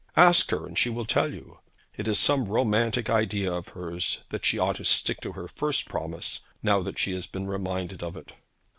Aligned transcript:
Ask 0.17 0.49
her, 0.49 0.65
and 0.65 0.75
she 0.75 0.89
will 0.89 1.05
tell 1.05 1.31
you 1.31 1.59
so. 1.59 1.59
It 1.95 2.07
is 2.07 2.17
some 2.17 2.45
romantic 2.45 3.07
idea 3.07 3.53
of 3.53 3.67
hers 3.67 4.23
that 4.31 4.43
she 4.43 4.57
ought 4.57 4.77
to 4.77 4.83
stick 4.83 5.21
to 5.21 5.33
her 5.33 5.47
first 5.47 5.87
promise, 5.89 6.39
now 6.63 6.81
that 6.81 6.97
she 6.97 7.13
has 7.13 7.27
been 7.27 7.45
reminded 7.45 8.01
of 8.01 8.17
it.' 8.17 8.31